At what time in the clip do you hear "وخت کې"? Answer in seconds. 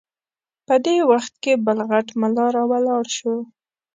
1.11-1.53